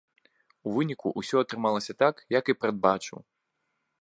У 0.69 0.73
выніку 0.77 1.07
ўсё 1.21 1.37
атрымалася 1.45 1.93
так, 2.01 2.15
як 2.39 2.45
і 2.55 2.57
прадбачыў. 2.63 3.19